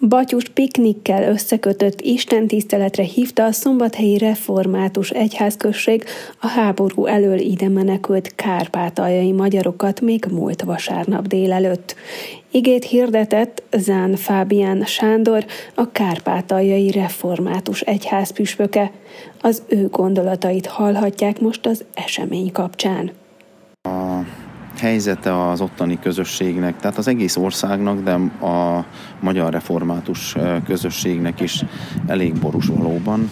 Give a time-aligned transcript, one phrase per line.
[0.00, 6.04] Batyust piknikkel összekötött istentiszteletre hívta a szombathelyi református egyházközség
[6.40, 11.94] a háború elől ide menekült kárpátaljai magyarokat még múlt vasárnap délelőtt.
[12.50, 15.44] Igét hirdetett Zán Fábián Sándor,
[15.74, 18.90] a kárpátaljai református egyház püspöke.
[19.40, 23.10] Az ő gondolatait hallhatják most az esemény kapcsán.
[24.80, 28.12] Helyzete az ottani közösségnek, tehát az egész országnak, de
[28.46, 28.84] a
[29.20, 31.64] magyar református közösségnek is
[32.06, 33.30] elég borús valóban,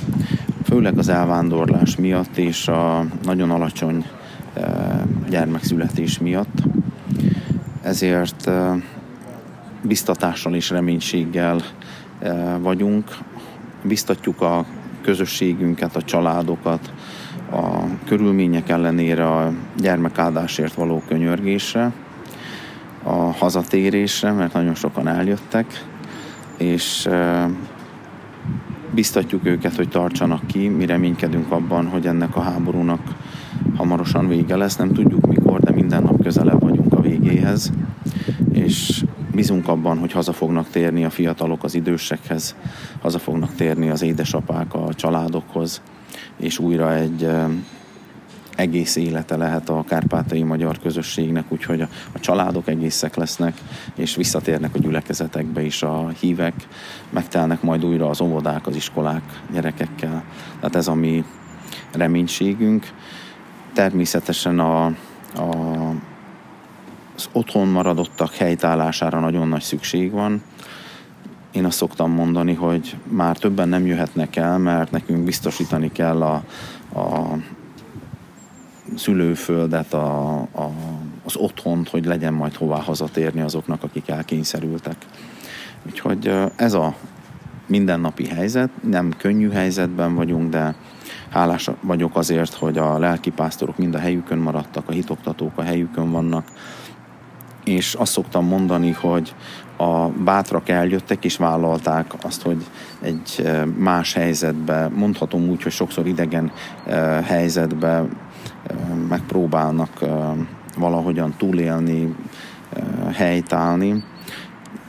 [0.64, 4.04] főleg az elvándorlás miatt és a nagyon alacsony
[5.28, 6.62] gyermekszületés miatt.
[7.82, 8.50] Ezért
[9.82, 11.62] biztatással és reménységgel
[12.60, 13.16] vagyunk,
[13.82, 14.64] biztatjuk a
[15.02, 16.92] közösségünket, a családokat,
[17.56, 21.92] a körülmények ellenére a gyermekáldásért való könyörgésre,
[23.02, 25.84] a hazatérésre, mert nagyon sokan eljöttek,
[26.56, 27.08] és
[28.94, 33.00] biztatjuk őket, hogy tartsanak ki, mi reménykedünk abban, hogy ennek a háborúnak
[33.76, 37.72] hamarosan vége lesz, nem tudjuk mikor, de minden nap közelebb vagyunk a végéhez,
[38.52, 42.56] és bízunk abban, hogy haza fognak térni a fiatalok az idősekhez,
[43.00, 45.82] haza fognak térni az édesapák a családokhoz,
[46.36, 47.28] és újra egy
[48.56, 53.54] egész élete lehet a kárpátai magyar közösségnek, úgyhogy a, a családok egészek lesznek,
[53.94, 56.54] és visszatérnek a gyülekezetekbe is a hívek,
[57.10, 60.24] megtelnek majd újra az óvodák, az iskolák gyerekekkel.
[60.60, 61.24] Tehát ez a mi
[61.92, 62.86] reménységünk.
[63.72, 64.94] Természetesen a, a,
[67.16, 70.42] az otthon maradottak helytállására nagyon nagy szükség van,
[71.56, 76.34] én azt szoktam mondani, hogy már többen nem jöhetnek el, mert nekünk biztosítani kell a,
[77.00, 77.36] a
[78.96, 80.70] szülőföldet, a, a,
[81.24, 84.96] az otthont, hogy legyen majd hová hazatérni azoknak, akik elkényszerültek.
[85.86, 86.94] Úgyhogy ez a
[87.66, 90.74] mindennapi helyzet, nem könnyű helyzetben vagyunk, de
[91.30, 96.48] hálás vagyok azért, hogy a lelkipásztorok mind a helyükön maradtak, a hitoktatók a helyükön vannak,
[97.66, 99.34] és azt szoktam mondani, hogy
[99.76, 102.64] a bátrak eljöttek és vállalták azt, hogy
[103.00, 106.52] egy más helyzetbe, mondhatom úgy, hogy sokszor idegen
[107.24, 108.04] helyzetbe
[109.08, 110.04] megpróbálnak
[110.78, 112.14] valahogyan túlélni,
[113.12, 114.04] helytállni,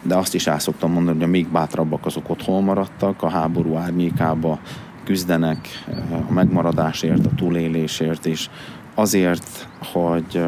[0.02, 3.76] de azt is el szoktam mondani, hogy a még bátrabbak azok otthon maradtak, a háború
[3.76, 4.60] árnyékába
[5.04, 5.68] küzdenek
[6.30, 8.50] a megmaradásért, a túlélésért, és
[8.96, 10.44] azért, hogy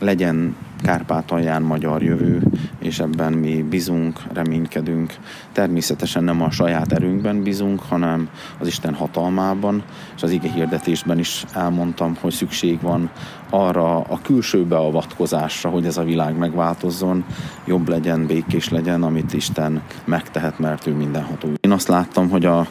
[0.00, 2.42] legyen Kárpátalján magyar jövő,
[2.78, 5.14] és ebben mi bizunk, reménykedünk.
[5.52, 8.28] Természetesen nem a saját erőnkben bizunk, hanem
[8.58, 9.82] az Isten hatalmában,
[10.16, 13.10] és az ige hirdetésben is elmondtam, hogy szükség van
[13.50, 17.24] arra a külső beavatkozásra, hogy ez a világ megváltozzon,
[17.64, 21.48] jobb legyen, békés legyen, amit Isten megtehet, mert ő mindenható.
[21.60, 22.66] Én azt láttam, hogy a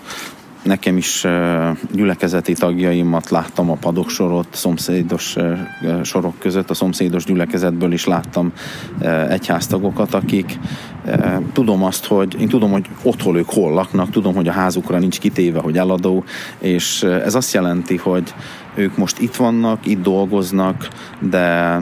[0.61, 1.27] nekem is
[1.91, 5.35] gyülekezeti tagjaimat láttam a padoksorot, szomszédos
[6.03, 8.51] sorok között, a szomszédos gyülekezetből is láttam
[9.29, 10.59] egyháztagokat, akik
[11.53, 15.19] tudom azt, hogy én tudom, hogy otthon ők hol laknak, tudom, hogy a házukra nincs
[15.19, 16.23] kitéve, hogy eladó,
[16.59, 18.33] és ez azt jelenti, hogy
[18.75, 20.87] ők most itt vannak, itt dolgoznak,
[21.19, 21.77] de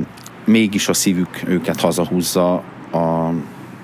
[0.46, 2.64] mégis a szívük őket hazahúzza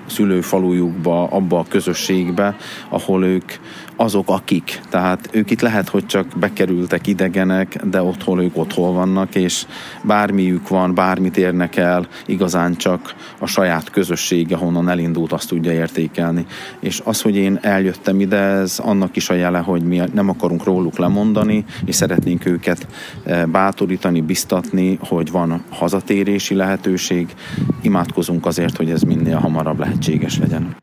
[0.06, 2.56] szülőfalujukba, abba a közösségbe,
[2.88, 3.52] ahol ők
[3.96, 4.80] azok, akik.
[4.88, 9.66] Tehát ők itt lehet, hogy csak bekerültek idegenek, de otthon ők otthon vannak, és
[10.02, 16.46] bármiük van, bármit érnek el, igazán csak a saját közössége, honnan elindult, azt tudja értékelni.
[16.80, 20.64] És az, hogy én eljöttem ide, ez annak is a jele, hogy mi nem akarunk
[20.64, 22.86] róluk lemondani, és szeretnénk őket
[23.24, 27.34] eh, bátorítani, biztatni, hogy van hazatérési lehetőség.
[27.82, 30.76] Imádkozunk azért, hogy ez minél hamarabb lehetséges legyen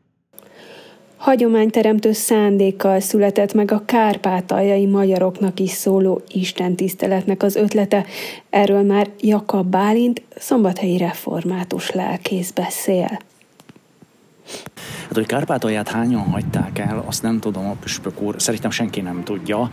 [1.16, 8.04] hagyományteremtő szándékkal született meg a kárpátaljai magyaroknak is szóló istentiszteletnek az ötlete.
[8.50, 13.18] Erről már Jakab Bálint, szombathelyi református lelkész beszél.
[15.02, 19.22] Hát, hogy Kárpátalját hányan hagyták el, azt nem tudom, a püspök úr, szerintem senki nem
[19.24, 19.68] tudja.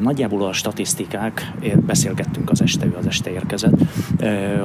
[0.00, 1.52] Nagyjából a statisztikák,
[1.86, 3.74] beszélgettünk az este, ő az este érkezett,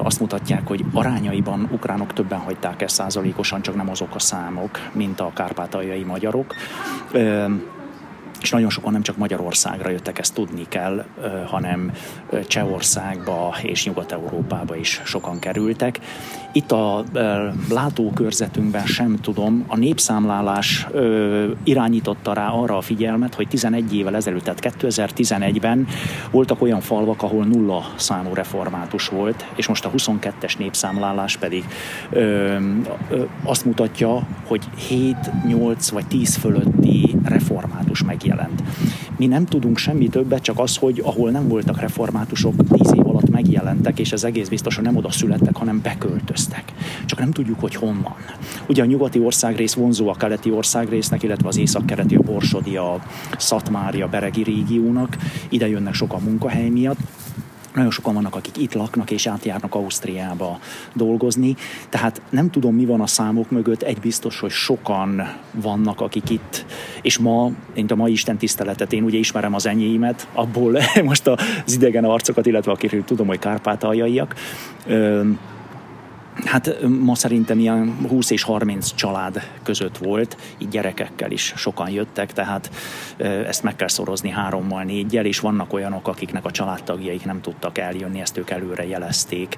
[0.03, 5.19] azt mutatják, hogy arányaiban ukránok többen hagyták el százalékosan, csak nem azok a számok, mint
[5.19, 6.55] a kárpátaljai magyarok
[8.41, 11.05] és nagyon sokan nem csak Magyarországra jöttek, ezt tudni kell,
[11.45, 11.91] hanem
[12.47, 15.99] Csehországba és Nyugat-Európába is sokan kerültek,
[16.53, 17.03] itt a
[17.69, 20.87] látókörzetünkben sem tudom, a népszámlálás
[21.63, 25.87] irányította rá arra a figyelmet, hogy 11 évvel ezelőtt, tehát 2011-ben
[26.31, 31.65] voltak olyan falvak, ahol nulla számú református volt, és most a 22-es népszámlálás pedig
[33.43, 35.15] azt mutatja, hogy 7,
[35.47, 38.30] 8 vagy 10 fölötti református megjelent.
[39.17, 43.29] Mi nem tudunk semmi többet, csak az, hogy ahol nem voltak reformátusok, 10 év alatt
[43.29, 46.63] megjelentek, és ez egész biztosan nem oda születtek, hanem beköltöztek.
[47.05, 48.15] Csak nem tudjuk, hogy honnan.
[48.67, 52.99] Ugye a nyugati országrész vonzó a keleti országrésznek, illetve az északkeleti, a Borsodi, a
[53.37, 55.17] Szatmári, a Beregi régiónak.
[55.49, 56.99] Ide jönnek sokan munkahely miatt,
[57.73, 60.59] nagyon sokan vannak, akik itt laknak és átjárnak Ausztriába
[60.93, 61.55] dolgozni,
[61.89, 65.21] tehát nem tudom, mi van a számok mögött, egy biztos, hogy sokan
[65.51, 66.65] vannak, akik itt,
[67.01, 71.73] és ma, mint a mai Isten tiszteletet, én ugye ismerem az enyéimet, abból most az
[71.73, 74.35] idegen arcokat, illetve akiről tudom, hogy kárpátaljaiak,
[76.45, 82.33] Hát ma szerintem ilyen 20 és 30 család között volt, így gyerekekkel is sokan jöttek,
[82.33, 82.71] tehát
[83.47, 88.21] ezt meg kell szorozni hárommal, négyel, és vannak olyanok, akiknek a családtagjaik nem tudtak eljönni,
[88.21, 89.57] ezt ők előre jelezték.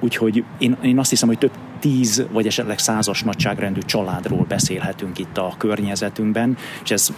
[0.00, 5.38] Úgyhogy én, én azt hiszem, hogy több tíz vagy esetleg százas nagyságrendű családról beszélhetünk itt
[5.38, 7.12] a környezetünkben, és ez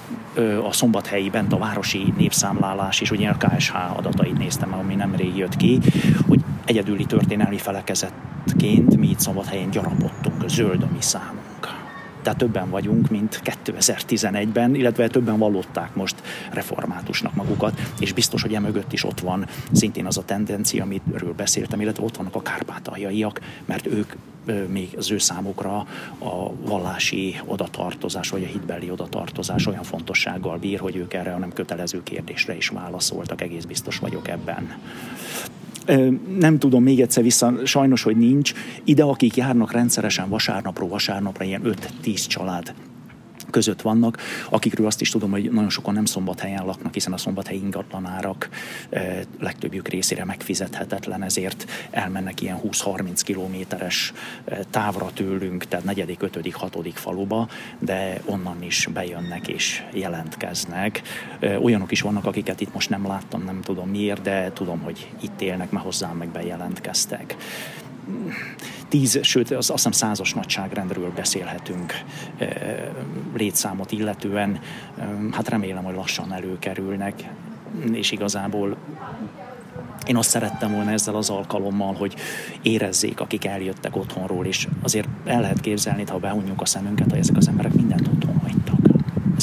[0.68, 5.56] a szombathelyi bent a városi népszámlálás, és ugye a KSH adatait néztem, ami nemrég jött
[5.56, 5.78] ki,
[6.28, 11.80] hogy egyedüli történelmi felekezetként mi itt Szombathelyen gyarapodtunk, zöld a mi számunk.
[12.22, 16.14] Tehát többen vagyunk, mint 2011-ben, illetve többen vallották most
[16.50, 21.80] reformátusnak magukat, és biztos, hogy emögött is ott van szintén az a tendencia, amiről beszéltem,
[21.80, 24.12] illetve ott vannak a kárpátaljaiak, mert ők
[24.68, 25.76] még az ő számukra
[26.18, 31.52] a vallási odatartozás, vagy a hitbeli odatartozás olyan fontossággal bír, hogy ők erre a nem
[31.52, 34.78] kötelező kérdésre is válaszoltak, egész biztos vagyok ebben
[36.38, 38.52] nem tudom, még egyszer vissza, sajnos, hogy nincs.
[38.84, 41.62] Ide, akik járnak rendszeresen vasárnapról vasárnapra, ilyen
[42.04, 42.74] 5-10 család
[43.52, 44.18] között vannak,
[44.50, 48.48] akikről azt is tudom, hogy nagyon sokan nem szombathelyen laknak, hiszen a szombathelyi ingatlanárak
[48.90, 54.12] eh, legtöbbjük részére megfizethetetlen, ezért elmennek ilyen 20-30 kilométeres
[54.44, 61.02] eh, távra tőlünk, tehát negyedik, ötödik, hatodik faluba, de onnan is bejönnek és jelentkeznek.
[61.40, 65.10] Eh, olyanok is vannak, akiket itt most nem láttam, nem tudom miért, de tudom, hogy
[65.20, 67.36] itt élnek, mert hozzám meg bejelentkeztek
[68.88, 71.92] tíz, sőt az, azt hiszem százas nagyságrendről beszélhetünk
[72.38, 72.46] e,
[73.36, 74.60] létszámot illetően.
[74.98, 77.28] E, hát remélem, hogy lassan előkerülnek,
[77.92, 78.76] és igazából
[80.06, 82.14] én azt szerettem volna ezzel az alkalommal, hogy
[82.62, 87.36] érezzék, akik eljöttek otthonról, és azért el lehet képzelni, ha beunjuk a szemünket, hogy ezek
[87.36, 88.61] az emberek mindent otthon hagytak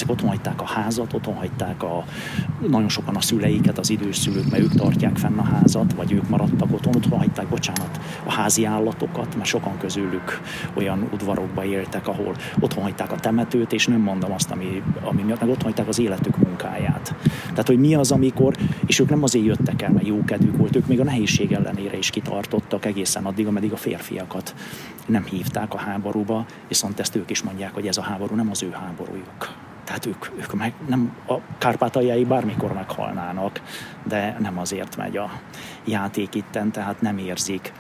[0.09, 2.03] otthon hagyták a házat, otthon hagyták a,
[2.67, 6.29] nagyon sokan a szüleiket, az idős szülők, mert ők tartják fenn a házat, vagy ők
[6.29, 10.41] maradtak otthon, otthon hagyták, bocsánat, a házi állatokat, mert sokan közülük
[10.73, 15.39] olyan udvarokba éltek, ahol otthon hagyták a temetőt, és nem mondom azt, ami, ami miatt,
[15.39, 17.15] meg otthon hagyták az életük munkáját.
[17.50, 20.75] Tehát, hogy mi az, amikor, és ők nem azért jöttek el, mert jó kedvük volt,
[20.75, 24.53] ők még a nehézség ellenére is kitartottak egészen addig, ameddig a férfiakat
[25.06, 28.63] nem hívták a háborúba, viszont ezt ők is mondják, hogy ez a háború nem az
[28.63, 29.69] ő háborújuk.
[29.89, 33.62] Tehát ők, ők meg nem, a kárpátaljai bármikor meghalnának,
[34.03, 35.31] de nem azért megy a
[35.86, 37.74] játék itten, tehát nem érzik.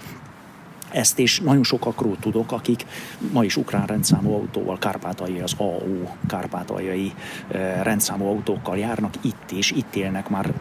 [0.91, 2.85] Ezt is nagyon sokakról tudok, akik
[3.31, 5.79] ma is ukrán rendszámú autóval, kárpátaljai, az AO
[6.27, 7.13] kárpátaljai
[7.81, 10.53] rendszámú autókkal járnak itt is, itt élnek már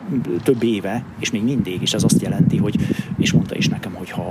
[0.43, 2.77] több éve, és még mindig, és ez azt jelenti, hogy,
[3.19, 4.28] és mondta is nekem, hogy ha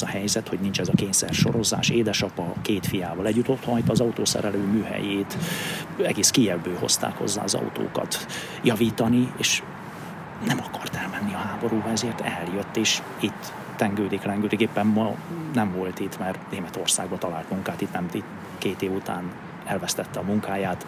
[0.00, 3.88] lesz a helyzet, hogy nincs ez a kényszer sorozás, édesapa két fiával együtt ott hajt
[3.88, 5.36] az autószerelő műhelyét,
[6.02, 8.26] egész Kievből hozták hozzá az autókat
[8.62, 9.62] javítani, és
[10.46, 14.60] nem akart elmenni a háborúba, ezért eljött, és itt tengődik, lengődik.
[14.60, 15.14] Éppen ma
[15.52, 18.24] nem volt itt, mert Németországban talált munkát, itt nem itt
[18.58, 19.22] két év után
[19.68, 20.86] elvesztette a munkáját,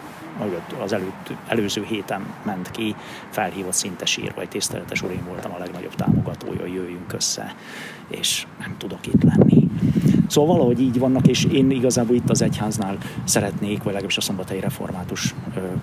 [0.79, 2.95] az előtt, előző héten ment ki,
[3.29, 7.55] felhívott szinte sírva, hogy tiszteletes úr, én voltam a legnagyobb támogatója, jöjjünk össze,
[8.07, 9.69] és nem tudok itt lenni.
[10.31, 14.59] Szóval valahogy így vannak, és én igazából itt az egyháznál szeretnék, vagy legalábbis a szombathelyi
[14.59, 15.35] református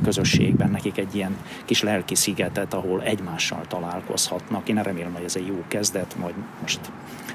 [0.03, 4.69] közösségben nekik egy ilyen kis lelki szigetet, ahol egymással találkozhatnak.
[4.69, 6.81] Én remélem, hogy ez egy jó kezdet, majd most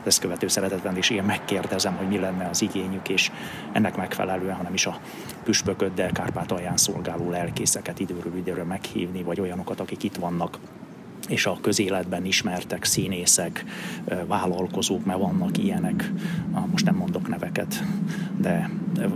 [0.03, 3.32] ezt követő szeretetben is ilyen megkérdezem, hogy mi lenne az igényük, és
[3.72, 5.00] ennek megfelelően, hanem is a
[5.43, 10.58] püspököddel Kárpátalján szolgáló lelkészeket időről időről meghívni, vagy olyanokat, akik itt vannak
[11.34, 13.66] és a közéletben ismertek színészek,
[14.28, 16.12] vállalkozók, mert vannak ilyenek,
[16.72, 17.84] most nem mondok neveket,
[18.38, 18.70] de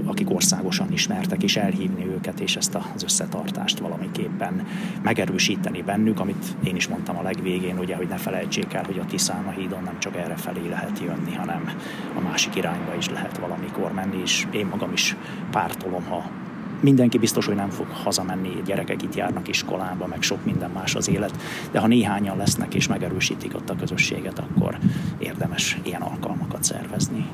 [0.06, 4.68] akik országosan ismertek, és elhívni őket, és ezt az összetartást valamiképpen
[5.02, 9.06] megerősíteni bennük, amit én is mondtam a legvégén, ugye, hogy ne felejtsék el, hogy a
[9.06, 11.72] Tiszán a hídon nem csak erre felé lehet jönni, hanem
[12.16, 15.16] a másik irányba is lehet valamikor menni, és én magam is
[15.52, 16.47] pártolom, ha
[16.80, 21.10] mindenki biztos, hogy nem fog hazamenni, gyerekek itt járnak iskolába, meg sok minden más az
[21.10, 21.38] élet,
[21.72, 24.78] de ha néhányan lesznek és megerősítik ott a közösséget, akkor
[25.18, 27.26] érdemes ilyen alkalmakat szervezni.